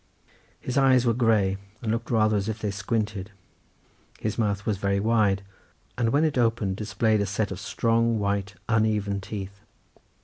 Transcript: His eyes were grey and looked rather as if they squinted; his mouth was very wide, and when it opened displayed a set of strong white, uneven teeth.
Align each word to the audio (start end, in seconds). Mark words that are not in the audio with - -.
His 0.59 0.79
eyes 0.79 1.05
were 1.05 1.13
grey 1.13 1.57
and 1.79 1.91
looked 1.91 2.09
rather 2.09 2.35
as 2.35 2.49
if 2.49 2.57
they 2.57 2.71
squinted; 2.71 3.29
his 4.19 4.35
mouth 4.35 4.65
was 4.65 4.79
very 4.79 4.99
wide, 4.99 5.43
and 5.95 6.09
when 6.09 6.23
it 6.25 6.39
opened 6.39 6.77
displayed 6.77 7.21
a 7.21 7.27
set 7.27 7.51
of 7.51 7.59
strong 7.59 8.17
white, 8.17 8.55
uneven 8.67 9.21
teeth. 9.21 9.59